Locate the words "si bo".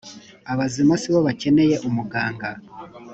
1.01-1.19